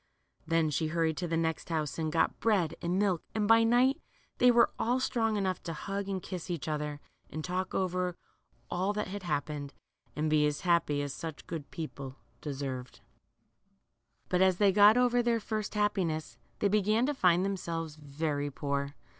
Then 0.47 0.71
she 0.71 0.87
hurried 0.87 1.15
to 1.17 1.27
the 1.27 1.37
next 1.37 1.69
house 1.69 1.99
and 1.99 2.11
got 2.11 2.39
bread 2.39 2.73
and 2.81 2.97
milk, 2.97 3.21
and 3.35 3.47
by 3.47 3.63
night 3.63 4.01
they 4.39 4.49
were 4.49 4.71
all 4.79 4.99
strong 4.99 5.37
enough 5.37 5.61
to 5.61 5.73
hug 5.73 6.09
and 6.09 6.23
kiss 6.23 6.49
each 6.49 6.67
other, 6.67 6.99
and 7.29 7.43
talk 7.45 7.75
over 7.75 8.17
all 8.71 8.93
that 8.93 9.09
had 9.09 9.21
happened, 9.21 9.75
and 10.15 10.27
be 10.27 10.43
as 10.47 10.61
happy 10.61 11.03
as 11.03 11.13
such 11.13 11.45
good 11.45 11.69
people 11.69 12.15
deserved. 12.41 13.01
134 14.31 14.31
LITTLE 14.31 14.31
CURLY. 14.31 14.31
But 14.31 14.41
as 14.41 14.57
they 14.57 14.71
got 14.71 14.97
over 14.97 15.21
their 15.21 15.39
first 15.39 15.75
happiness, 15.75 16.39
they 16.57 16.67
began 16.67 17.05
to 17.05 17.13
find 17.13 17.45
themselves 17.45 17.95
very 17.97 18.49
poor. 18.49 18.95